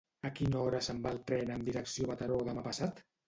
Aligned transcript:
A 0.27 0.29
quina 0.37 0.61
hora 0.61 0.79
se'n 0.87 1.01
va 1.03 1.11
el 1.15 1.19
tren 1.31 1.53
amb 1.57 1.69
direcció 1.69 2.09
Mataró 2.13 2.39
demà 2.49 2.65
passat? 2.71 3.05